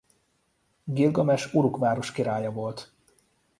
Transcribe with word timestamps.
Gilgames 0.83 1.49
Uruk 1.53 1.77
város 1.77 2.11
királya 2.11 2.51
volt. 2.51 2.93